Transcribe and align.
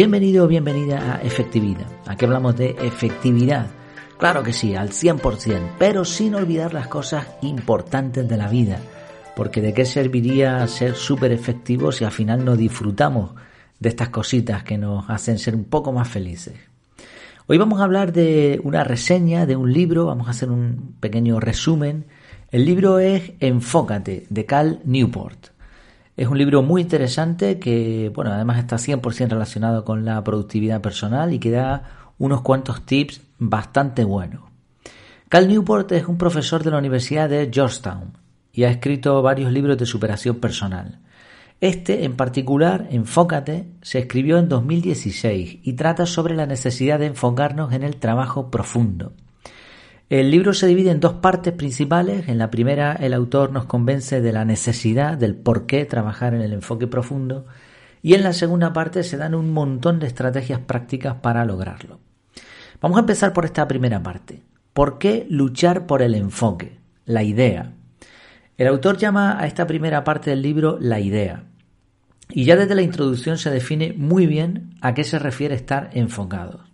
Bienvenido 0.00 0.46
o 0.46 0.48
bienvenida 0.48 1.16
a 1.16 1.20
Efectividad. 1.20 1.86
Aquí 2.06 2.24
hablamos 2.24 2.56
de 2.56 2.70
efectividad. 2.80 3.66
Claro 4.16 4.42
que 4.42 4.54
sí, 4.54 4.74
al 4.74 4.92
100%, 4.92 5.72
pero 5.78 6.06
sin 6.06 6.34
olvidar 6.34 6.72
las 6.72 6.88
cosas 6.88 7.26
importantes 7.42 8.26
de 8.26 8.36
la 8.38 8.48
vida. 8.48 8.78
Porque 9.36 9.60
de 9.60 9.74
qué 9.74 9.84
serviría 9.84 10.66
ser 10.68 10.94
súper 10.94 11.32
efectivos 11.32 11.96
si 11.96 12.04
al 12.04 12.12
final 12.12 12.46
no 12.46 12.56
disfrutamos 12.56 13.32
de 13.78 13.90
estas 13.90 14.08
cositas 14.08 14.64
que 14.64 14.78
nos 14.78 15.10
hacen 15.10 15.38
ser 15.38 15.54
un 15.54 15.64
poco 15.64 15.92
más 15.92 16.08
felices. 16.08 16.54
Hoy 17.46 17.58
vamos 17.58 17.82
a 17.82 17.84
hablar 17.84 18.14
de 18.14 18.58
una 18.64 18.84
reseña 18.84 19.44
de 19.44 19.56
un 19.56 19.70
libro, 19.70 20.06
vamos 20.06 20.28
a 20.28 20.30
hacer 20.30 20.48
un 20.48 20.96
pequeño 20.98 21.40
resumen. 21.40 22.06
El 22.50 22.64
libro 22.64 23.00
es 23.00 23.32
Enfócate, 23.38 24.24
de 24.30 24.46
Cal 24.46 24.80
Newport. 24.82 25.49
Es 26.20 26.28
un 26.28 26.36
libro 26.36 26.60
muy 26.60 26.82
interesante 26.82 27.58
que, 27.58 28.12
bueno, 28.14 28.30
además 28.30 28.58
está 28.58 28.76
100% 28.76 29.30
relacionado 29.30 29.86
con 29.86 30.04
la 30.04 30.22
productividad 30.22 30.82
personal 30.82 31.32
y 31.32 31.38
que 31.38 31.50
da 31.50 32.12
unos 32.18 32.42
cuantos 32.42 32.84
tips 32.84 33.22
bastante 33.38 34.04
buenos. 34.04 34.42
Cal 35.30 35.48
Newport 35.48 35.90
es 35.92 36.06
un 36.06 36.18
profesor 36.18 36.62
de 36.62 36.72
la 36.72 36.76
Universidad 36.76 37.30
de 37.30 37.48
Georgetown 37.50 38.18
y 38.52 38.64
ha 38.64 38.70
escrito 38.70 39.22
varios 39.22 39.50
libros 39.50 39.78
de 39.78 39.86
superación 39.86 40.40
personal. 40.40 40.98
Este, 41.58 42.04
en 42.04 42.16
particular, 42.16 42.88
Enfócate, 42.90 43.70
se 43.80 44.00
escribió 44.00 44.36
en 44.36 44.50
2016 44.50 45.60
y 45.62 45.72
trata 45.72 46.04
sobre 46.04 46.36
la 46.36 46.44
necesidad 46.44 46.98
de 46.98 47.06
enfocarnos 47.06 47.72
en 47.72 47.82
el 47.82 47.96
trabajo 47.96 48.50
profundo. 48.50 49.14
El 50.10 50.32
libro 50.32 50.54
se 50.54 50.66
divide 50.66 50.90
en 50.90 50.98
dos 50.98 51.14
partes 51.14 51.52
principales. 51.52 52.28
En 52.28 52.36
la 52.36 52.50
primera, 52.50 52.94
el 52.94 53.14
autor 53.14 53.52
nos 53.52 53.66
convence 53.66 54.20
de 54.20 54.32
la 54.32 54.44
necesidad, 54.44 55.16
del 55.16 55.36
por 55.36 55.66
qué 55.66 55.84
trabajar 55.84 56.34
en 56.34 56.40
el 56.40 56.52
enfoque 56.52 56.88
profundo. 56.88 57.46
Y 58.02 58.14
en 58.14 58.24
la 58.24 58.32
segunda 58.32 58.72
parte 58.72 59.04
se 59.04 59.16
dan 59.16 59.36
un 59.36 59.52
montón 59.52 60.00
de 60.00 60.08
estrategias 60.08 60.58
prácticas 60.58 61.14
para 61.22 61.44
lograrlo. 61.44 62.00
Vamos 62.80 62.96
a 62.96 63.02
empezar 63.02 63.32
por 63.32 63.44
esta 63.44 63.68
primera 63.68 64.02
parte. 64.02 64.42
¿Por 64.72 64.98
qué 64.98 65.28
luchar 65.30 65.86
por 65.86 66.02
el 66.02 66.16
enfoque? 66.16 66.80
La 67.04 67.22
idea. 67.22 67.74
El 68.58 68.66
autor 68.66 68.96
llama 68.96 69.40
a 69.40 69.46
esta 69.46 69.68
primera 69.68 70.02
parte 70.02 70.30
del 70.30 70.42
libro 70.42 70.76
la 70.80 70.98
idea. 70.98 71.44
Y 72.30 72.46
ya 72.46 72.56
desde 72.56 72.74
la 72.74 72.82
introducción 72.82 73.38
se 73.38 73.50
define 73.50 73.92
muy 73.92 74.26
bien 74.26 74.74
a 74.80 74.92
qué 74.92 75.04
se 75.04 75.20
refiere 75.20 75.54
estar 75.54 75.88
enfocado. 75.92 76.64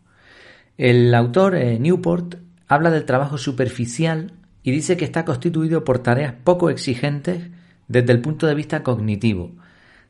El 0.79 1.15
autor, 1.15 1.55
eh, 1.55 1.79
Newport, 1.79 2.46
habla 2.69 2.91
del 2.91 3.05
trabajo 3.05 3.39
superficial 3.39 4.33
y 4.63 4.73
dice 4.73 4.97
que 4.97 5.05
está 5.05 5.25
constituido 5.25 5.85
por 5.85 6.01
tareas 6.01 6.35
poco 6.45 6.71
exigentes 6.71 7.51
desde 7.89 8.13
el 8.13 8.21
punto 8.21 8.47
de 8.47 8.55
vista 8.55 8.83
cognitivo, 8.83 9.53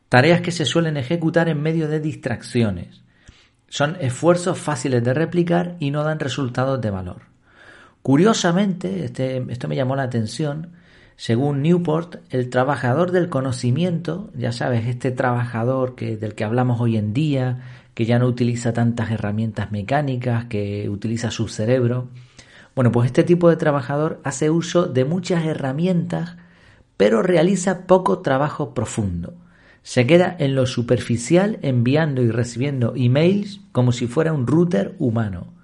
tareas 0.08 0.40
que 0.40 0.52
se 0.52 0.64
suelen 0.64 0.96
ejecutar 0.96 1.48
en 1.48 1.60
medio 1.60 1.88
de 1.88 2.00
distracciones. 2.00 3.02
Son 3.68 3.96
esfuerzos 4.00 4.58
fáciles 4.58 5.02
de 5.02 5.12
replicar 5.12 5.76
y 5.80 5.90
no 5.90 6.04
dan 6.04 6.20
resultados 6.20 6.80
de 6.80 6.90
valor. 6.90 7.22
Curiosamente, 8.02 9.04
este, 9.04 9.44
esto 9.48 9.68
me 9.68 9.76
llamó 9.76 9.96
la 9.96 10.04
atención, 10.04 10.70
según 11.16 11.62
Newport, 11.62 12.16
el 12.30 12.50
trabajador 12.50 13.10
del 13.10 13.28
conocimiento, 13.28 14.30
ya 14.36 14.52
sabes, 14.52 14.86
este 14.86 15.10
trabajador 15.10 15.96
que, 15.96 16.16
del 16.16 16.34
que 16.34 16.44
hablamos 16.44 16.80
hoy 16.80 16.96
en 16.96 17.12
día, 17.12 17.58
que 17.94 18.04
ya 18.04 18.18
no 18.18 18.26
utiliza 18.26 18.72
tantas 18.72 19.10
herramientas 19.10 19.72
mecánicas, 19.72 20.44
que 20.44 20.88
utiliza 20.88 21.30
su 21.30 21.48
cerebro, 21.48 22.08
bueno, 22.77 22.92
pues 22.92 23.06
este 23.06 23.24
tipo 23.24 23.48
de 23.48 23.56
trabajador 23.56 24.20
hace 24.22 24.50
uso 24.50 24.84
de 24.84 25.06
muchas 25.06 25.46
herramientas, 25.46 26.36
pero 26.98 27.22
realiza 27.22 27.87
poco 27.87 28.19
trabajo 28.19 28.75
profundo. 28.75 29.32
Se 29.82 30.06
queda 30.06 30.37
en 30.38 30.54
lo 30.54 30.66
superficial 30.66 31.59
enviando 31.62 32.20
y 32.20 32.31
recibiendo 32.31 32.92
emails 32.94 33.62
como 33.72 33.92
si 33.92 34.06
fuera 34.06 34.34
un 34.34 34.47
router 34.47 34.94
humano. 34.98 35.54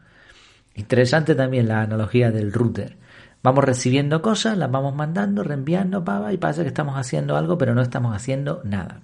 Interesante 0.75 1.35
también 1.35 1.69
la 1.69 1.83
analogía 1.83 2.31
del 2.31 2.51
router. 2.51 2.97
Vamos 3.43 3.63
recibiendo 3.65 4.23
cosas, 4.23 4.57
las 4.57 4.71
vamos 4.71 4.95
mandando, 4.95 5.45
reenviando, 5.45 6.05
pava, 6.05 6.33
y 6.33 6.39
parece 6.39 6.63
que 6.63 6.69
estamos 6.69 6.97
haciendo 6.97 7.37
algo, 7.37 7.59
pero 7.59 7.75
no 7.75 7.83
estamos 7.83 8.17
haciendo 8.17 8.63
nada. 8.65 9.03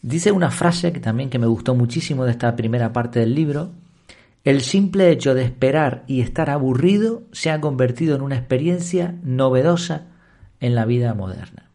Dice 0.00 0.32
una 0.32 0.50
frase 0.50 0.92
que 0.92 0.98
también 0.98 1.30
que 1.30 1.38
me 1.38 1.46
gustó 1.46 1.76
muchísimo 1.76 2.24
de 2.24 2.32
esta 2.32 2.56
primera 2.56 2.92
parte 2.92 3.20
del 3.20 3.36
libro, 3.36 3.70
el 4.44 4.60
simple 4.60 5.10
hecho 5.10 5.34
de 5.34 5.44
esperar 5.44 6.04
y 6.06 6.20
estar 6.20 6.50
aburrido 6.50 7.22
se 7.32 7.50
ha 7.50 7.60
convertido 7.60 8.16
en 8.16 8.22
una 8.22 8.36
experiencia 8.36 9.14
novedosa 9.22 10.06
en 10.60 10.74
la 10.74 10.84
vida 10.84 11.14
moderna. 11.14 11.70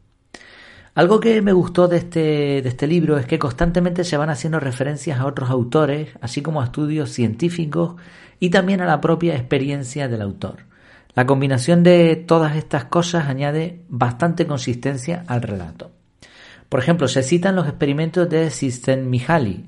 Algo 0.96 1.20
que 1.20 1.42
me 1.44 1.54
gustó 1.54 1.88
de 1.88 1.98
este, 1.98 2.20
de 2.62 2.68
este 2.68 2.88
libro 2.88 3.18
es 3.18 3.28
que 3.28 3.38
constantemente 3.38 4.04
se 4.04 4.18
van 4.18 4.32
haciendo 4.32 4.60
referencias 4.60 5.20
a 5.20 5.28
otros 5.28 5.50
autores, 5.50 6.10
así 6.22 6.42
como 6.42 6.60
a 6.60 6.66
estudios 6.66 7.12
científicos 7.12 7.96
y 8.40 8.50
también 8.50 8.82
a 8.82 8.88
la 8.88 9.00
propia 9.00 9.36
experiencia 9.36 10.08
del 10.08 10.24
autor. 10.24 10.66
La 11.14 11.26
combinación 11.26 11.84
de 11.84 12.16
todas 12.16 12.56
estas 12.56 12.86
cosas 12.86 13.28
añade 13.28 13.84
bastante 13.90 14.48
consistencia 14.48 15.24
al 15.28 15.42
relato. 15.44 15.92
Por 16.68 16.80
ejemplo, 16.80 17.08
se 17.08 17.24
citan 17.24 17.56
los 17.56 17.68
experimentos 17.68 18.30
de 18.30 18.50
Csikszentmihalyi, 18.50 19.66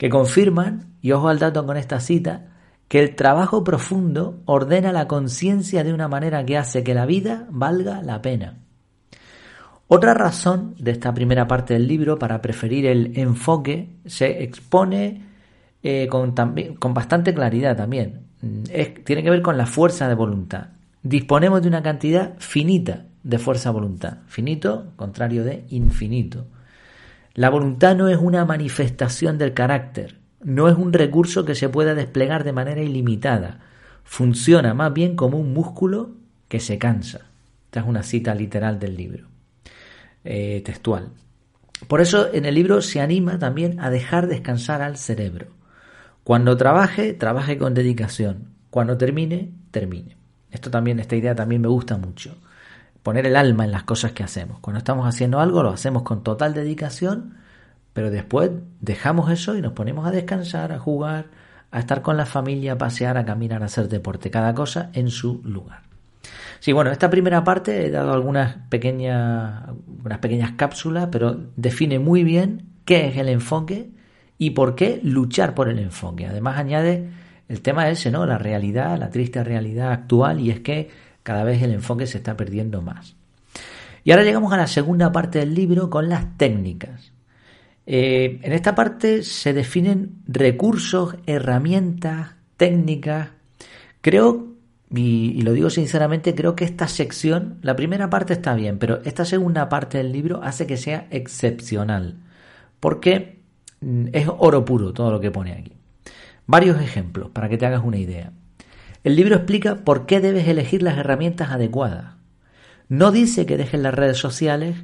que 0.00 0.08
confirman, 0.08 0.94
y 1.02 1.12
ojo 1.12 1.28
al 1.28 1.38
dato 1.38 1.66
con 1.66 1.76
esta 1.76 2.00
cita, 2.00 2.46
que 2.88 3.00
el 3.00 3.14
trabajo 3.14 3.62
profundo 3.62 4.40
ordena 4.46 4.92
la 4.92 5.06
conciencia 5.06 5.84
de 5.84 5.92
una 5.92 6.08
manera 6.08 6.42
que 6.46 6.56
hace 6.56 6.82
que 6.82 6.94
la 6.94 7.04
vida 7.04 7.46
valga 7.50 8.00
la 8.00 8.22
pena. 8.22 8.60
Otra 9.88 10.14
razón 10.14 10.74
de 10.78 10.92
esta 10.92 11.12
primera 11.12 11.46
parte 11.46 11.74
del 11.74 11.86
libro 11.86 12.18
para 12.18 12.40
preferir 12.40 12.86
el 12.86 13.12
enfoque 13.18 13.90
se 14.06 14.42
expone 14.42 15.20
eh, 15.82 16.06
con, 16.08 16.34
con, 16.78 16.94
bastante 16.94 17.34
claridad 17.34 17.76
también. 17.76 18.22
tiene 19.04 19.22
que 19.22 19.30
ver 19.30 19.42
con 19.42 19.58
la 19.58 19.66
fuerza 19.66 20.08
de 20.08 20.14
voluntad. 20.14 20.68
Disponemos 21.02 21.60
de 21.60 21.68
una 21.68 21.82
cantidad 21.82 22.36
finita 22.38 23.04
de 23.22 23.38
fuerza 23.38 23.68
de 23.68 23.74
voluntad. 23.74 24.16
Finito, 24.28 24.94
contrario 24.96 25.44
de 25.44 25.66
infinito. 25.68 26.46
La 27.34 27.48
voluntad 27.48 27.96
no 27.96 28.08
es 28.08 28.18
una 28.18 28.44
manifestación 28.44 29.38
del 29.38 29.54
carácter, 29.54 30.18
no 30.42 30.68
es 30.68 30.76
un 30.76 30.92
recurso 30.92 31.44
que 31.44 31.54
se 31.54 31.68
pueda 31.68 31.94
desplegar 31.94 32.42
de 32.42 32.52
manera 32.52 32.82
ilimitada, 32.82 33.60
funciona 34.02 34.74
más 34.74 34.92
bien 34.92 35.14
como 35.14 35.38
un 35.38 35.52
músculo 35.52 36.10
que 36.48 36.58
se 36.58 36.78
cansa. 36.78 37.20
Esta 37.66 37.80
es 37.80 37.86
una 37.86 38.02
cita 38.02 38.34
literal 38.34 38.80
del 38.80 38.96
libro, 38.96 39.28
eh, 40.24 40.60
textual. 40.64 41.10
Por 41.86 42.00
eso 42.00 42.32
en 42.32 42.46
el 42.46 42.56
libro 42.56 42.82
se 42.82 43.00
anima 43.00 43.38
también 43.38 43.78
a 43.78 43.90
dejar 43.90 44.26
descansar 44.26 44.82
al 44.82 44.96
cerebro. 44.96 45.46
Cuando 46.24 46.56
trabaje, 46.56 47.12
trabaje 47.14 47.56
con 47.56 47.74
dedicación. 47.74 48.48
Cuando 48.70 48.98
termine, 48.98 49.52
termine. 49.70 50.16
Esto 50.50 50.70
también, 50.70 50.98
esta 50.98 51.16
idea 51.16 51.34
también 51.34 51.62
me 51.62 51.68
gusta 51.68 51.96
mucho 51.96 52.36
poner 53.02 53.26
el 53.26 53.36
alma 53.36 53.64
en 53.64 53.72
las 53.72 53.84
cosas 53.84 54.12
que 54.12 54.22
hacemos. 54.22 54.60
Cuando 54.60 54.78
estamos 54.78 55.06
haciendo 55.06 55.40
algo 55.40 55.62
lo 55.62 55.70
hacemos 55.70 56.02
con 56.02 56.22
total 56.22 56.54
dedicación, 56.54 57.36
pero 57.92 58.10
después 58.10 58.50
dejamos 58.80 59.30
eso 59.30 59.56
y 59.56 59.62
nos 59.62 59.72
ponemos 59.72 60.06
a 60.06 60.10
descansar, 60.10 60.72
a 60.72 60.78
jugar, 60.78 61.26
a 61.70 61.78
estar 61.78 62.02
con 62.02 62.16
la 62.16 62.26
familia, 62.26 62.72
a 62.72 62.78
pasear, 62.78 63.16
a 63.16 63.24
caminar, 63.24 63.62
a 63.62 63.66
hacer 63.66 63.88
deporte, 63.88 64.30
cada 64.30 64.54
cosa 64.54 64.90
en 64.92 65.10
su 65.10 65.40
lugar. 65.44 65.82
Sí, 66.60 66.72
bueno, 66.72 66.90
esta 66.90 67.08
primera 67.08 67.42
parte 67.42 67.86
he 67.86 67.90
dado 67.90 68.12
algunas 68.12 68.56
pequeñas, 68.68 69.64
unas 70.04 70.18
pequeñas 70.18 70.52
cápsulas, 70.52 71.08
pero 71.10 71.38
define 71.56 71.98
muy 71.98 72.22
bien 72.22 72.66
qué 72.84 73.08
es 73.08 73.16
el 73.16 73.28
enfoque 73.30 73.90
y 74.36 74.50
por 74.50 74.74
qué 74.74 75.00
luchar 75.02 75.54
por 75.54 75.68
el 75.68 75.78
enfoque. 75.78 76.26
Además 76.26 76.58
añade 76.58 77.08
el 77.48 77.62
tema 77.62 77.88
ese, 77.88 78.10
¿no? 78.10 78.26
La 78.26 78.36
realidad, 78.36 78.98
la 78.98 79.10
triste 79.10 79.42
realidad 79.42 79.92
actual, 79.92 80.40
y 80.40 80.50
es 80.50 80.60
que 80.60 80.90
cada 81.22 81.44
vez 81.44 81.62
el 81.62 81.72
enfoque 81.72 82.06
se 82.06 82.18
está 82.18 82.36
perdiendo 82.36 82.82
más. 82.82 83.16
Y 84.04 84.12
ahora 84.12 84.24
llegamos 84.24 84.52
a 84.52 84.56
la 84.56 84.66
segunda 84.66 85.12
parte 85.12 85.38
del 85.38 85.54
libro 85.54 85.90
con 85.90 86.08
las 86.08 86.36
técnicas. 86.36 87.12
Eh, 87.86 88.40
en 88.42 88.52
esta 88.52 88.74
parte 88.74 89.22
se 89.22 89.52
definen 89.52 90.22
recursos, 90.26 91.16
herramientas, 91.26 92.34
técnicas. 92.56 93.30
Creo, 94.00 94.54
y, 94.94 95.42
lo 95.42 95.52
digo 95.52 95.70
sinceramente, 95.70 96.34
creo 96.34 96.54
que 96.56 96.64
esta 96.64 96.88
sección, 96.88 97.58
la 97.62 97.76
primera 97.76 98.08
parte 98.08 98.32
está 98.32 98.54
bien, 98.54 98.78
pero 98.78 99.00
esta 99.04 99.24
segunda 99.24 99.68
parte 99.68 99.98
del 99.98 100.12
libro 100.12 100.40
hace 100.42 100.66
que 100.66 100.76
sea 100.76 101.06
excepcional. 101.10 102.16
Porque 102.80 103.40
mm, 103.80 104.06
es 104.12 104.28
oro 104.38 104.64
puro 104.64 104.92
todo 104.92 105.10
lo 105.10 105.20
que 105.20 105.30
pone 105.30 105.52
aquí. 105.52 105.72
Varios 106.46 106.80
ejemplos 106.80 107.30
para 107.30 107.48
que 107.48 107.58
te 107.58 107.66
hagas 107.66 107.84
una 107.84 107.98
idea. 107.98 108.32
El 109.02 109.16
libro 109.16 109.36
explica 109.36 109.76
por 109.76 110.04
qué 110.04 110.20
debes 110.20 110.46
elegir 110.46 110.82
las 110.82 110.98
herramientas 110.98 111.50
adecuadas. 111.50 112.16
No 112.88 113.12
dice 113.12 113.46
que 113.46 113.56
dejes 113.56 113.80
las 113.80 113.94
redes 113.94 114.18
sociales, 114.18 114.76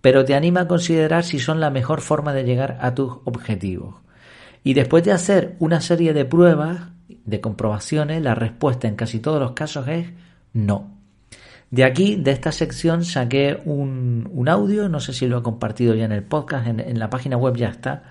pero 0.00 0.24
te 0.24 0.34
anima 0.34 0.60
a 0.60 0.68
considerar 0.68 1.24
si 1.24 1.38
son 1.38 1.60
la 1.60 1.70
mejor 1.70 2.00
forma 2.00 2.32
de 2.32 2.44
llegar 2.44 2.78
a 2.80 2.94
tus 2.94 3.18
objetivos. 3.24 3.96
Y 4.62 4.74
después 4.74 5.02
de 5.02 5.12
hacer 5.12 5.56
una 5.58 5.80
serie 5.80 6.12
de 6.12 6.24
pruebas, 6.24 6.90
de 7.08 7.40
comprobaciones, 7.40 8.22
la 8.22 8.34
respuesta 8.34 8.86
en 8.86 8.96
casi 8.96 9.18
todos 9.18 9.40
los 9.40 9.52
casos 9.52 9.88
es 9.88 10.08
no. 10.52 10.98
De 11.70 11.84
aquí, 11.84 12.16
de 12.16 12.30
esta 12.30 12.52
sección, 12.52 13.04
saqué 13.04 13.60
un, 13.64 14.46
audio, 14.48 14.88
no 14.88 15.00
sé 15.00 15.12
si 15.12 15.26
lo 15.26 15.38
he 15.38 15.42
compartido 15.42 15.94
ya 15.94 16.04
en 16.04 16.12
el 16.12 16.22
podcast, 16.22 16.68
en, 16.68 16.78
en 16.78 16.98
la 16.98 17.10
página 17.10 17.36
web 17.36 17.56
ya 17.56 17.68
está, 17.68 18.04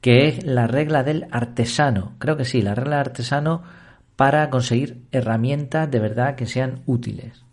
que 0.00 0.28
es 0.28 0.44
la 0.44 0.66
regla 0.66 1.02
del 1.02 1.26
artesano. 1.30 2.12
Creo 2.18 2.36
que 2.36 2.44
sí, 2.44 2.60
la 2.60 2.74
regla 2.74 2.96
del 2.96 3.06
artesano 3.06 3.62
para 4.18 4.50
conseguir 4.50 5.04
herramientas 5.12 5.88
de 5.88 6.00
verdad 6.00 6.34
que 6.34 6.46
sean 6.46 6.82
útiles. 6.86 7.44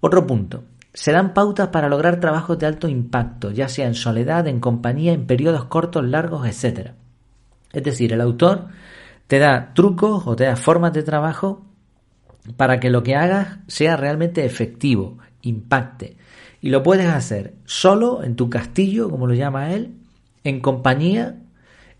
Otro 0.00 0.26
punto. 0.26 0.64
Se 0.92 1.12
dan 1.12 1.32
pautas 1.32 1.68
para 1.68 1.88
lograr 1.88 2.20
trabajos 2.20 2.58
de 2.58 2.66
alto 2.66 2.88
impacto, 2.88 3.52
ya 3.52 3.70
sea 3.70 3.86
en 3.86 3.94
soledad, 3.94 4.46
en 4.48 4.60
compañía, 4.60 5.14
en 5.14 5.26
periodos 5.26 5.64
cortos, 5.64 6.04
largos, 6.04 6.46
etc. 6.46 6.90
Es 7.72 7.82
decir, 7.82 8.12
el 8.12 8.20
autor 8.20 8.66
te 9.28 9.38
da 9.38 9.72
trucos 9.72 10.26
o 10.26 10.36
te 10.36 10.44
da 10.44 10.56
formas 10.56 10.92
de 10.92 11.04
trabajo 11.04 11.64
para 12.58 12.80
que 12.80 12.90
lo 12.90 13.02
que 13.02 13.16
hagas 13.16 13.60
sea 13.66 13.96
realmente 13.96 14.44
efectivo, 14.44 15.16
impacte. 15.40 16.18
Y 16.60 16.68
lo 16.68 16.82
puedes 16.82 17.06
hacer 17.06 17.54
solo 17.64 18.22
en 18.22 18.36
tu 18.36 18.50
castillo, 18.50 19.08
como 19.08 19.26
lo 19.26 19.32
llama 19.32 19.72
él, 19.72 19.96
en 20.44 20.60
compañía, 20.60 21.36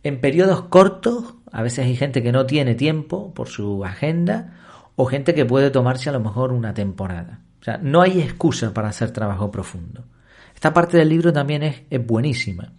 en 0.09 0.21
periodos 0.21 0.63
cortos. 0.63 1.35
A 1.53 1.63
veces 1.63 1.87
hay 1.87 1.97
gente 1.97 2.23
que 2.23 2.33
no 2.33 2.47
tiene 2.47 2.75
tiempo 2.75 3.33
por 3.35 3.49
su 3.49 3.85
agenda 3.85 4.55
o 4.97 5.07
gente 5.07 5.35
que 5.35 5.47
puede 5.47 5.71
tomarse 5.71 6.11
a 6.11 6.13
lo 6.13 6.21
mejor 6.21 6.53
una 6.53 6.75
temporada. 6.75 7.41
O 7.61 7.65
sea, 7.65 7.79
no 7.79 8.03
hay 8.03 8.21
excusa 8.21 8.75
para 8.75 8.89
hacer 8.89 9.11
trabajo 9.13 9.51
profundo. 9.51 10.05
Esta 10.55 10.75
parte 10.75 10.97
del 10.97 11.09
libro 11.09 11.33
también 11.33 11.63
es, 11.63 12.07
buenísima 12.07 12.73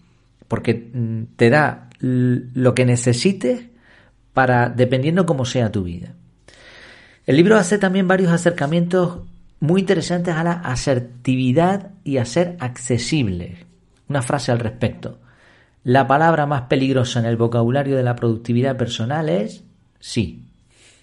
porque 0.48 0.90
mm, 0.94 1.36
te 1.38 1.50
da 1.50 1.90
lo 2.02 2.74
que 2.74 2.86
necesites 2.86 3.68
para 4.34 4.70
dependiendo 4.70 5.26
cómo 5.26 5.46
sea 5.46 5.72
tu 5.72 5.84
vida. 5.84 6.14
El 7.26 7.36
libro 7.38 7.58
hace 7.58 7.78
también 7.78 8.08
varios 8.08 8.32
acercamientos 8.32 9.20
muy 9.60 9.82
interesantes 9.82 10.36
a 10.36 10.44
la 10.44 10.54
asertividad 10.54 11.92
y 12.04 12.18
a 12.18 12.26
ser 12.26 12.58
accesible. 12.60 13.66
Una 14.08 14.22
frase 14.22 14.52
al 14.52 14.60
respecto. 14.60 15.20
La 15.90 16.06
palabra 16.06 16.46
más 16.46 16.62
peligrosa 16.70 17.20
en 17.20 17.26
el 17.26 17.36
vocabulario 17.36 17.98
de 17.98 18.04
la 18.04 18.16
productividad 18.16 18.78
personal 18.78 19.28
es 19.28 19.64
sí. 20.00 20.46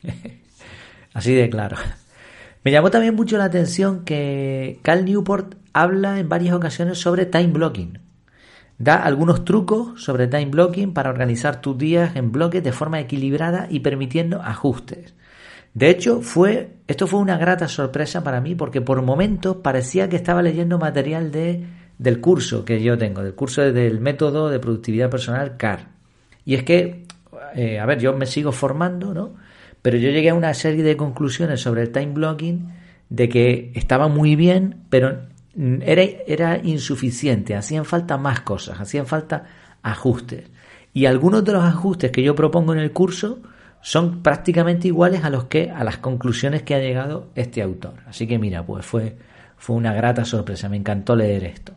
Así 1.12 1.34
de 1.34 1.50
claro. 1.50 1.76
Me 2.62 2.70
llamó 2.70 2.92
también 2.92 3.16
mucho 3.16 3.36
la 3.36 3.46
atención 3.46 4.04
que 4.04 4.78
Cal 4.82 5.04
Newport 5.04 5.56
habla 5.72 6.20
en 6.20 6.28
varias 6.28 6.54
ocasiones 6.54 6.98
sobre 6.98 7.26
time 7.26 7.48
blocking. 7.48 7.98
Da 8.78 8.94
algunos 8.94 9.44
trucos 9.44 10.00
sobre 10.00 10.28
time 10.28 10.50
blocking 10.52 10.94
para 10.94 11.10
organizar 11.10 11.60
tus 11.60 11.76
días 11.76 12.14
en 12.14 12.30
bloques 12.30 12.62
de 12.62 12.70
forma 12.70 13.00
equilibrada 13.00 13.66
y 13.68 13.80
permitiendo 13.80 14.40
ajustes. 14.40 15.16
De 15.74 15.90
hecho, 15.90 16.22
fue, 16.22 16.76
esto 16.86 17.08
fue 17.08 17.18
una 17.18 17.38
grata 17.38 17.66
sorpresa 17.66 18.22
para 18.22 18.40
mí 18.40 18.54
porque 18.54 18.80
por 18.80 19.02
momentos 19.02 19.56
parecía 19.56 20.08
que 20.08 20.14
estaba 20.14 20.42
leyendo 20.42 20.78
material 20.78 21.32
de, 21.32 21.66
del 21.98 22.20
curso 22.20 22.64
que 22.64 22.82
yo 22.82 22.98
tengo, 22.98 23.22
del 23.22 23.34
curso 23.34 23.62
del 23.72 24.00
método 24.00 24.50
de 24.50 24.58
productividad 24.58 25.10
personal 25.10 25.56
CAR. 25.56 25.88
Y 26.44 26.54
es 26.54 26.62
que, 26.62 27.04
eh, 27.54 27.78
a 27.78 27.86
ver, 27.86 27.98
yo 27.98 28.12
me 28.16 28.26
sigo 28.26 28.52
formando, 28.52 29.14
¿no? 29.14 29.34
Pero 29.82 29.98
yo 29.98 30.10
llegué 30.10 30.30
a 30.30 30.34
una 30.34 30.52
serie 30.54 30.82
de 30.82 30.96
conclusiones 30.96 31.60
sobre 31.60 31.82
el 31.82 31.92
time 31.92 32.12
blocking 32.12 32.72
de 33.08 33.28
que 33.28 33.72
estaba 33.74 34.08
muy 34.08 34.36
bien, 34.36 34.82
pero 34.90 35.16
era, 35.80 36.02
era 36.26 36.58
insuficiente, 36.58 37.54
hacían 37.54 37.84
falta 37.84 38.18
más 38.18 38.40
cosas, 38.40 38.80
hacían 38.80 39.06
falta 39.06 39.44
ajustes. 39.82 40.50
Y 40.92 41.06
algunos 41.06 41.44
de 41.44 41.52
los 41.52 41.64
ajustes 41.64 42.10
que 42.10 42.22
yo 42.22 42.34
propongo 42.34 42.72
en 42.72 42.80
el 42.80 42.92
curso, 42.92 43.40
son 43.80 44.20
prácticamente 44.20 44.88
iguales 44.88 45.22
a 45.22 45.30
los 45.30 45.44
que 45.44 45.70
a 45.70 45.84
las 45.84 45.98
conclusiones 45.98 46.64
que 46.64 46.74
ha 46.74 46.80
llegado 46.80 47.28
este 47.36 47.62
autor. 47.62 47.94
Así 48.06 48.26
que 48.26 48.36
mira, 48.36 48.66
pues 48.66 48.84
fue 48.84 49.16
fue 49.56 49.76
una 49.76 49.92
grata 49.94 50.24
sorpresa, 50.24 50.68
me 50.68 50.76
encantó 50.76 51.16
leer 51.16 51.44
esto. 51.44 51.72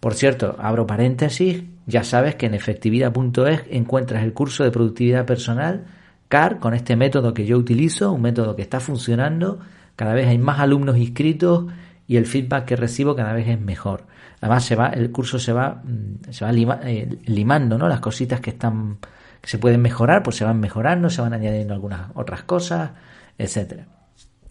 Por 0.00 0.14
cierto, 0.14 0.56
abro 0.58 0.86
paréntesis, 0.86 1.64
ya 1.86 2.04
sabes 2.04 2.34
que 2.36 2.46
en 2.46 2.54
efectividad.es 2.54 3.62
encuentras 3.70 4.22
el 4.22 4.32
curso 4.32 4.64
de 4.64 4.70
productividad 4.70 5.26
personal 5.26 5.86
CAR 6.28 6.58
con 6.58 6.74
este 6.74 6.96
método 6.96 7.34
que 7.34 7.46
yo 7.46 7.56
utilizo, 7.56 8.12
un 8.12 8.22
método 8.22 8.54
que 8.54 8.62
está 8.62 8.80
funcionando, 8.80 9.60
cada 9.96 10.14
vez 10.14 10.28
hay 10.28 10.38
más 10.38 10.60
alumnos 10.60 10.96
inscritos 10.98 11.66
y 12.06 12.16
el 12.16 12.26
feedback 12.26 12.66
que 12.66 12.76
recibo 12.76 13.16
cada 13.16 13.32
vez 13.32 13.48
es 13.48 13.60
mejor. 13.60 14.06
Además 14.40 14.64
se 14.64 14.76
va, 14.76 14.88
el 14.88 15.10
curso 15.10 15.38
se 15.38 15.52
va, 15.52 15.82
mm, 15.82 16.30
se 16.30 16.44
va 16.44 16.80
eh, 16.84 17.18
limando, 17.26 17.76
¿no? 17.78 17.88
Las 17.88 18.00
cositas 18.00 18.40
que 18.40 18.50
están 18.50 18.98
que 19.40 19.48
se 19.48 19.58
pueden 19.58 19.80
mejorar, 19.80 20.22
pues 20.22 20.36
se 20.36 20.44
van 20.44 20.60
mejorando, 20.60 21.10
se 21.10 21.22
van 21.22 21.32
añadiendo 21.32 21.74
algunas 21.74 22.10
otras 22.14 22.42
cosas, 22.42 22.90
etcétera. 23.36 23.86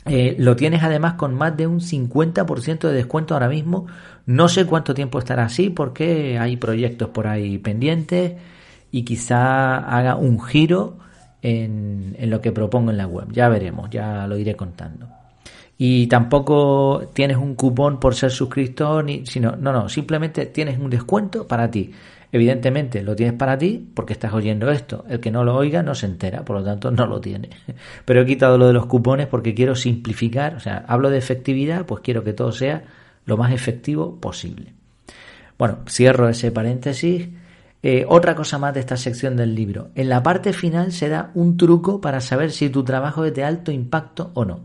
Eh, 0.10 0.36
lo 0.40 0.56
tienes 0.56 0.84
además 0.84 1.14
con 1.14 1.34
más 1.36 1.56
de 1.58 1.68
un 1.68 1.80
50% 1.80 2.88
de 2.88 2.94
descuento 2.94 3.34
ahora 3.34 3.50
mismo. 3.50 3.88
No 4.26 4.48
sé 4.48 4.66
cuánto 4.66 4.94
tiempo 4.94 5.20
estará 5.20 5.46
así 5.46 5.70
porque 5.70 6.38
hay 6.40 6.58
proyectos 6.58 7.10
por 7.10 7.28
ahí 7.28 7.58
pendientes 7.58 8.34
y 8.92 9.04
quizá 9.04 9.78
haga 9.78 10.16
un 10.16 10.42
giro 10.42 10.98
en, 11.42 12.16
en 12.18 12.30
lo 12.30 12.42
que 12.42 12.52
propongo 12.52 12.92
en 12.92 12.98
la 12.98 13.08
web. 13.08 13.32
Ya 13.32 13.50
veremos, 13.50 13.90
ya 13.90 14.28
lo 14.28 14.38
iré 14.38 14.56
contando. 14.56 15.08
Y 15.78 16.08
tampoco 16.08 17.04
tienes 17.14 17.38
un 17.38 17.54
cupón 17.54 18.00
por 18.00 18.16
ser 18.16 18.32
suscriptor, 18.32 19.04
ni, 19.04 19.26
sino, 19.26 19.56
no, 19.56 19.72
no, 19.72 19.88
simplemente 19.90 20.48
tienes 20.48 20.80
un 20.80 20.90
descuento 20.90 21.48
para 21.48 21.70
ti. 21.70 21.92
Evidentemente 22.32 23.04
lo 23.04 23.16
tienes 23.16 23.36
para 23.36 23.58
ti 23.58 23.90
porque 23.94 24.14
estás 24.14 24.34
oyendo 24.34 24.70
esto. 24.70 25.06
El 25.08 25.20
que 25.20 25.32
no 25.32 25.44
lo 25.44 25.56
oiga 25.56 25.82
no 25.82 25.96
se 25.96 26.06
entera, 26.06 26.44
por 26.44 26.58
lo 26.58 26.64
tanto 26.64 26.92
no 26.92 27.06
lo 27.08 27.22
tiene. 27.22 27.50
Pero 28.06 28.22
he 28.22 28.26
quitado 28.26 28.58
lo 28.58 28.68
de 28.68 28.74
los 28.74 28.86
cupones 28.86 29.28
porque 29.28 29.54
quiero 29.54 29.76
simplificar, 29.76 30.56
o 30.56 30.60
sea, 30.60 30.84
hablo 30.88 31.10
de 31.10 31.18
efectividad, 31.18 31.86
pues 31.86 32.02
quiero 32.02 32.24
que 32.24 32.34
todo 32.34 32.52
sea 32.52 32.84
lo 33.26 33.38
más 33.38 33.54
efectivo 33.54 34.20
posible. 34.20 34.74
Bueno, 35.58 35.80
cierro 35.88 36.30
ese 36.30 36.52
paréntesis. 36.52 37.30
Eh, 37.84 38.06
otra 38.08 38.36
cosa 38.36 38.58
más 38.58 38.74
de 38.74 38.80
esta 38.80 38.98
sección 38.98 39.36
del 39.38 39.56
libro. 39.56 39.90
En 39.96 40.10
la 40.10 40.24
parte 40.24 40.52
final 40.52 40.92
se 40.92 41.10
da 41.10 41.32
un 41.36 41.58
truco 41.58 42.02
para 42.02 42.22
saber 42.22 42.52
si 42.52 42.70
tu 42.70 42.84
trabajo 42.84 43.24
es 43.24 43.34
de 43.34 43.44
alto 43.44 43.72
impacto 43.72 44.32
o 44.34 44.46
no. 44.46 44.62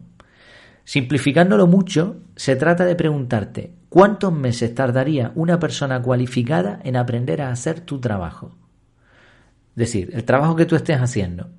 Simplificándolo 0.84 1.66
mucho, 1.66 2.16
se 2.34 2.56
trata 2.56 2.84
de 2.84 2.96
preguntarte 2.96 3.81
¿Cuántos 3.92 4.32
meses 4.32 4.74
tardaría 4.74 5.32
una 5.34 5.58
persona 5.58 6.00
cualificada 6.00 6.80
en 6.82 6.96
aprender 6.96 7.42
a 7.42 7.50
hacer 7.50 7.80
tu 7.80 8.00
trabajo? 8.00 8.56
Es 9.72 9.76
decir, 9.76 10.08
el 10.14 10.24
trabajo 10.24 10.56
que 10.56 10.64
tú 10.64 10.76
estés 10.76 10.96
haciendo. 10.96 11.50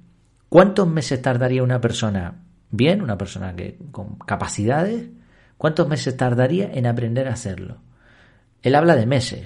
¿Cuántos 0.50 0.88
meses 0.88 1.21
tardaría 1.21 1.62
una 1.62 1.80
persona 1.80 2.41
bien, 2.71 3.03
una 3.03 3.19
persona 3.19 3.55
que 3.55 3.77
con 3.91 4.15
capacidades? 4.15 5.10
¿Cuántos 5.60 5.88
meses 5.88 6.17
tardaría 6.17 6.72
en 6.74 6.88
aprender 6.88 7.27
a 7.27 7.34
hacerlo? 7.34 7.77
Él 8.63 8.74
habla 8.74 8.96
de 8.96 9.05
meses. 9.05 9.46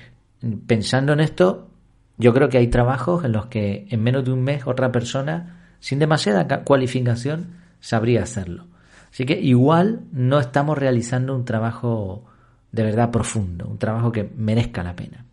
Pensando 0.65 1.11
en 1.11 1.19
esto, 1.19 1.69
yo 2.17 2.33
creo 2.33 2.47
que 2.47 2.59
hay 2.59 2.69
trabajos 2.69 3.25
en 3.25 3.33
los 3.33 3.47
que 3.47 3.85
en 3.89 4.01
menos 4.01 4.23
de 4.23 4.31
un 4.31 4.45
mes 4.45 4.65
otra 4.65 4.93
persona 4.93 5.73
sin 5.81 5.99
demasiada 5.99 6.63
cualificación 6.63 7.49
sabría 7.81 8.23
hacerlo. 8.23 8.67
Así 9.11 9.25
que 9.25 9.37
igual 9.41 10.03
no 10.13 10.39
estamos 10.39 10.77
realizando 10.77 11.35
un 11.35 11.43
trabajo 11.43 12.23
de 12.71 12.83
verdad 12.83 13.11
profundo, 13.11 13.67
un 13.67 13.77
trabajo 13.77 14.11
que 14.11 14.29
merezca 14.35 14.83
la 14.83 14.95
pena. 14.95 15.25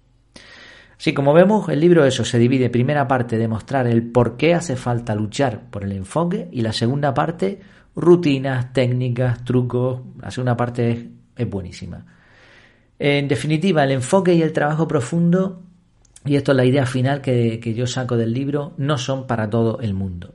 Así 0.97 1.13
como 1.13 1.35
vemos, 1.35 1.69
el 1.69 1.81
libro 1.81 2.05
eso 2.05 2.25
se 2.25 2.39
divide 2.39 2.71
primera 2.71 3.07
parte 3.09 3.37
de 3.37 3.49
mostrar 3.49 3.87
el 3.87 4.03
por 4.11 4.37
qué 4.37 4.55
hace 4.55 4.77
falta 4.77 5.15
luchar 5.15 5.63
por 5.71 5.85
el 5.85 5.93
enfoque 5.93 6.49
y 6.53 6.63
la 6.63 6.73
segunda 6.73 7.13
parte 7.13 7.61
rutinas, 7.97 8.73
técnicas, 8.73 9.45
trucos. 9.45 10.01
La 10.21 10.31
segunda 10.31 10.57
parte 10.57 11.11
es, 11.37 11.51
buenísima. 11.51 12.07
En 12.99 13.29
definitiva, 13.29 13.85
el 13.85 13.91
enfoque 13.91 14.35
y 14.35 14.43
el 14.43 14.53
trabajo 14.53 14.87
profundo, 14.89 15.63
y 16.25 16.37
esto 16.37 16.53
es 16.53 16.57
la 16.57 16.65
idea 16.65 16.87
final 16.87 17.21
que 17.21 17.75
yo 17.77 17.87
saco 17.87 18.17
del 18.17 18.33
libro, 18.33 18.73
no 18.79 18.97
son 18.97 19.27
para 19.27 19.51
todo 19.51 19.81
el 19.81 19.95
mundo. 19.95 20.35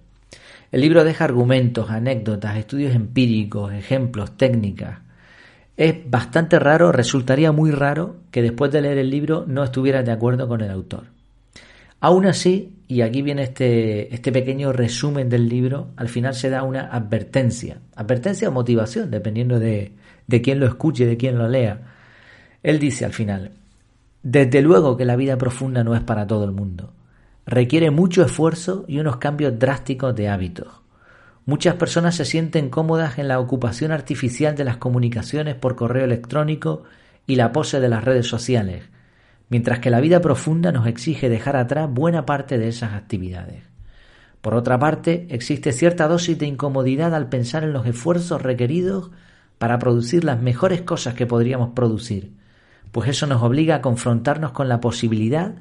El 0.71 0.81
libro 0.81 1.03
deja 1.03 1.25
argumentos, 1.25 1.89
anécdotas, 1.89 2.57
estudios 2.57 2.93
empíricos, 2.93 3.73
ejemplos, 3.73 4.37
técnicas, 4.37 4.99
es 5.79 5.95
bastante 6.11 6.59
raro, 6.59 6.91
resultaría 6.91 7.53
muy 7.53 7.71
raro 7.71 8.17
que 8.31 8.41
después 8.41 8.69
de 8.69 8.81
leer 8.81 8.97
el 8.97 9.09
libro 9.09 9.45
no 9.47 9.63
estuvieras 9.63 10.05
de 10.05 10.11
acuerdo 10.11 10.45
con 10.45 10.59
el 10.59 10.71
autor. 10.71 11.05
Aún 12.01 12.25
así, 12.25 12.75
y 12.89 12.99
aquí 12.99 13.21
viene 13.21 13.43
este, 13.43 14.13
este 14.13 14.33
pequeño 14.33 14.73
resumen 14.73 15.29
del 15.29 15.47
libro, 15.47 15.91
al 15.95 16.09
final 16.09 16.33
se 16.33 16.49
da 16.49 16.63
una 16.63 16.89
advertencia, 16.93 17.77
advertencia 17.95 18.49
o 18.49 18.51
motivación, 18.51 19.09
dependiendo 19.09 19.57
de, 19.57 19.93
de 20.27 20.41
quién 20.41 20.59
lo 20.59 20.65
escuche, 20.65 21.05
de 21.05 21.15
quién 21.15 21.37
lo 21.37 21.47
lea. 21.47 21.79
Él 22.61 22.77
dice 22.77 23.05
al 23.05 23.13
final, 23.13 23.51
desde 24.21 24.61
luego 24.61 24.97
que 24.97 25.05
la 25.05 25.15
vida 25.15 25.37
profunda 25.37 25.81
no 25.85 25.95
es 25.95 26.01
para 26.01 26.27
todo 26.27 26.43
el 26.43 26.51
mundo. 26.51 26.91
Requiere 27.45 27.89
mucho 27.89 28.21
esfuerzo 28.21 28.83
y 28.85 28.99
unos 28.99 29.15
cambios 29.15 29.57
drásticos 29.57 30.13
de 30.13 30.27
hábitos. 30.27 30.67
Muchas 31.49 31.77
personas 31.77 32.13
se 32.13 32.25
sienten 32.25 32.69
cómodas 32.69 33.17
en 33.17 33.27
la 33.27 33.39
ocupación 33.39 33.91
artificial 33.91 34.55
de 34.55 34.63
las 34.63 34.77
comunicaciones 34.77 35.55
por 35.55 35.75
correo 35.75 36.05
electrónico 36.05 36.83
y 37.25 37.37
la 37.37 37.51
pose 37.51 37.79
de 37.79 37.89
las 37.89 38.03
redes 38.03 38.27
sociales, 38.27 38.83
mientras 39.49 39.79
que 39.79 39.89
la 39.89 39.99
vida 39.99 40.21
profunda 40.21 40.71
nos 40.71 40.85
exige 40.85 41.27
dejar 41.27 41.55
atrás 41.55 41.89
buena 41.91 42.27
parte 42.27 42.59
de 42.59 42.67
esas 42.67 42.93
actividades. 42.93 43.63
Por 44.41 44.53
otra 44.53 44.77
parte, 44.77 45.25
existe 45.31 45.71
cierta 45.71 46.07
dosis 46.07 46.37
de 46.37 46.45
incomodidad 46.45 47.15
al 47.15 47.29
pensar 47.29 47.63
en 47.63 47.73
los 47.73 47.87
esfuerzos 47.87 48.43
requeridos 48.43 49.09
para 49.57 49.79
producir 49.79 50.25
las 50.25 50.39
mejores 50.39 50.83
cosas 50.83 51.15
que 51.15 51.25
podríamos 51.25 51.71
producir, 51.71 52.31
pues 52.91 53.09
eso 53.09 53.25
nos 53.25 53.41
obliga 53.41 53.77
a 53.77 53.81
confrontarnos 53.81 54.51
con 54.51 54.69
la 54.69 54.81
posibilidad 54.81 55.55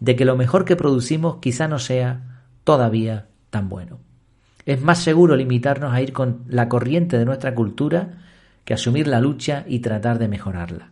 de 0.00 0.16
que 0.16 0.24
lo 0.24 0.38
mejor 0.38 0.64
que 0.64 0.74
producimos 0.74 1.36
quizá 1.42 1.68
no 1.68 1.78
sea 1.78 2.40
todavía 2.64 3.26
tan 3.50 3.68
bueno. 3.68 4.03
Es 4.66 4.80
más 4.80 4.98
seguro 5.02 5.36
limitarnos 5.36 5.92
a 5.92 6.00
ir 6.00 6.12
con 6.12 6.44
la 6.48 6.68
corriente 6.68 7.18
de 7.18 7.24
nuestra 7.24 7.54
cultura 7.54 8.22
que 8.64 8.74
asumir 8.74 9.06
la 9.06 9.20
lucha 9.20 9.64
y 9.66 9.80
tratar 9.80 10.18
de 10.18 10.28
mejorarla. 10.28 10.90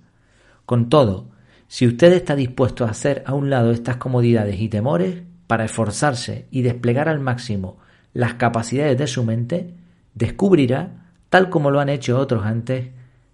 Con 0.66 0.88
todo, 0.88 1.30
si 1.68 1.86
usted 1.86 2.12
está 2.12 2.36
dispuesto 2.36 2.84
a 2.84 2.90
hacer 2.90 3.22
a 3.26 3.34
un 3.34 3.48
lado 3.48 3.70
estas 3.70 3.96
comodidades 3.96 4.60
y 4.60 4.68
temores 4.68 5.22
para 5.46 5.64
esforzarse 5.64 6.46
y 6.50 6.62
desplegar 6.62 7.08
al 7.08 7.20
máximo 7.20 7.78
las 8.12 8.34
capacidades 8.34 8.98
de 8.98 9.06
su 9.06 9.24
mente, 9.24 9.74
descubrirá, 10.14 11.06
tal 11.30 11.48
como 11.48 11.70
lo 11.70 11.80
han 11.80 11.88
hecho 11.88 12.18
otros 12.18 12.44
antes, 12.44 12.90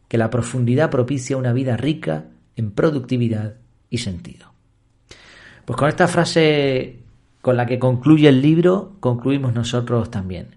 que 0.06 0.18
la 0.18 0.30
profundidad 0.30 0.88
propicia 0.90 1.36
una 1.36 1.52
vida 1.52 1.76
rica 1.76 2.26
en 2.54 2.70
productividad 2.70 3.56
y 3.90 3.98
sentido. 3.98 4.52
Pues 5.64 5.76
con 5.76 5.88
esta 5.88 6.06
frase 6.08 7.00
con 7.40 7.56
la 7.56 7.66
que 7.66 7.78
concluye 7.78 8.28
el 8.28 8.42
libro, 8.42 8.96
concluimos 9.00 9.54
nosotros 9.54 10.10
también. 10.10 10.56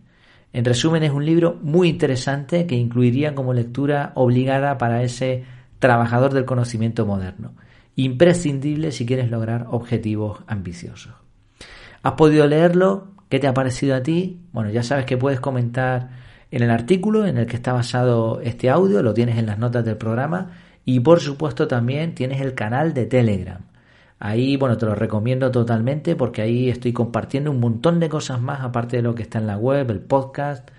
En 0.53 0.65
resumen, 0.65 1.03
es 1.03 1.11
un 1.11 1.25
libro 1.25 1.57
muy 1.61 1.87
interesante 1.87 2.67
que 2.67 2.75
incluiría 2.75 3.35
como 3.35 3.53
lectura 3.53 4.11
obligada 4.15 4.77
para 4.77 5.03
ese 5.03 5.45
trabajador 5.79 6.33
del 6.33 6.45
conocimiento 6.45 7.05
moderno, 7.05 7.53
imprescindible 7.95 8.91
si 8.91 9.05
quieres 9.05 9.31
lograr 9.31 9.67
objetivos 9.69 10.41
ambiciosos. 10.47 11.13
¿Has 12.03 12.13
podido 12.13 12.47
leerlo? 12.47 13.07
¿Qué 13.29 13.39
te 13.39 13.47
ha 13.47 13.53
parecido 13.53 13.95
a 13.95 14.03
ti? 14.03 14.41
Bueno, 14.51 14.69
ya 14.71 14.83
sabes 14.83 15.05
que 15.05 15.17
puedes 15.17 15.39
comentar 15.39 16.09
en 16.51 16.63
el 16.63 16.69
artículo 16.69 17.25
en 17.25 17.37
el 17.37 17.45
que 17.45 17.55
está 17.55 17.71
basado 17.71 18.41
este 18.41 18.69
audio, 18.69 19.01
lo 19.01 19.13
tienes 19.13 19.37
en 19.37 19.45
las 19.45 19.57
notas 19.57 19.85
del 19.85 19.95
programa 19.95 20.51
y 20.83 20.99
por 20.99 21.21
supuesto 21.21 21.67
también 21.67 22.13
tienes 22.13 22.41
el 22.41 22.53
canal 22.53 22.93
de 22.93 23.05
Telegram. 23.05 23.70
Ahí, 24.23 24.55
bueno, 24.55 24.77
te 24.77 24.85
lo 24.85 24.93
recomiendo 24.93 25.49
totalmente 25.49 26.15
porque 26.15 26.43
ahí 26.43 26.69
estoy 26.69 26.93
compartiendo 26.93 27.49
un 27.49 27.59
montón 27.59 27.99
de 27.99 28.07
cosas 28.07 28.39
más 28.39 28.61
aparte 28.61 28.97
de 28.97 29.01
lo 29.01 29.15
que 29.15 29.23
está 29.23 29.39
en 29.39 29.47
la 29.47 29.57
web, 29.57 29.89
el 29.89 29.99
podcast, 29.99 30.69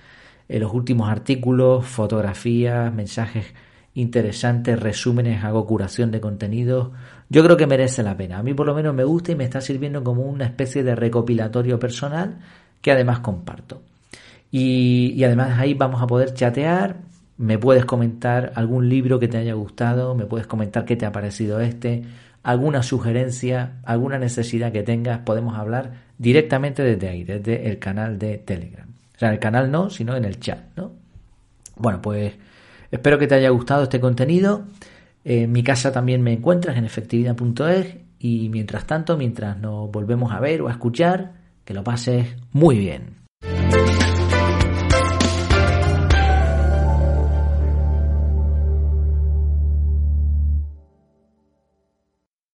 eh, 0.49 0.61
los 0.61 0.73
últimos 0.73 1.11
artículos, 1.11 1.85
fotografías, 1.85 2.95
mensajes 2.95 3.47
interesantes, 3.95 4.79
resúmenes, 4.79 5.43
hago 5.43 5.67
curación 5.67 6.13
de 6.13 6.21
contenidos. 6.21 6.93
Yo 7.31 7.43
creo 7.43 7.57
que 7.57 7.67
merece 7.67 8.05
la 8.05 8.17
pena. 8.17 8.39
A 8.39 8.45
mí 8.45 8.55
por 8.55 8.65
lo 8.65 8.77
menos 8.77 8.95
me 8.95 9.03
gusta 9.03 9.33
y 9.33 9.35
me 9.35 9.43
está 9.43 9.61
sirviendo 9.61 10.05
como 10.05 10.23
una 10.23 10.45
especie 10.45 10.85
de 10.85 10.95
recopilatorio 10.95 11.81
personal 11.81 12.39
que 12.81 12.93
además 12.93 13.19
comparto. 13.19 13.83
Y, 14.53 15.15
y 15.17 15.25
además 15.25 15.59
ahí 15.59 15.75
vamos 15.75 16.01
a 16.01 16.07
poder 16.07 16.33
chatear, 16.33 16.99
me 17.39 17.59
puedes 17.59 17.87
comentar 17.87 18.53
algún 18.55 18.89
libro 18.89 19.19
que 19.19 19.27
te 19.27 19.39
haya 19.39 19.55
gustado, 19.55 20.15
me 20.15 20.27
puedes 20.27 20.47
comentar 20.47 20.85
qué 20.85 20.95
te 20.95 21.07
ha 21.07 21.11
parecido 21.11 21.59
este, 21.59 22.05
alguna 22.43 22.83
sugerencia, 22.83 23.81
alguna 23.85 24.19
necesidad 24.19 24.73
que 24.73 24.83
tengas, 24.83 25.21
podemos 25.21 25.57
hablar 25.57 25.93
directamente 26.19 26.83
desde 26.83 27.09
ahí, 27.09 27.25
desde 27.25 27.69
el 27.69 27.79
canal 27.79 28.19
de 28.19 28.39
Telegram. 28.39 28.89
O 29.15 29.19
sea, 29.19 29.33
el 29.33 29.39
canal 29.39 29.71
no, 29.71 29.91
sino 29.91 30.17
en 30.17 30.25
el 30.25 30.41
chat, 30.41 30.61
¿no? 30.77 30.93
Bueno, 31.77 32.03
pues 32.03 32.35
espero 32.91 33.19
que 33.19 33.27
te 33.27 33.35
haya 33.35 33.51
gustado 33.51 33.85
este 33.85 34.01
contenido. 34.01 34.65
En 35.25 35.53
mi 35.53 35.63
casa 35.63 35.93
también 35.93 36.23
me 36.23 36.33
encuentras 36.33 36.77
en 36.77 36.85
efectividad.es 36.85 37.97
y 38.19 38.49
mientras 38.49 38.87
tanto, 38.87 39.17
mientras 39.17 39.59
nos 39.59 39.91
volvemos 39.91 40.33
a 40.33 40.41
ver 40.41 40.63
o 40.63 40.69
a 40.69 40.73
escuchar, 40.73 41.33
que 41.65 41.75
lo 41.75 41.85
pases 41.85 42.37
muy 42.53 42.79
bien. 42.79 43.23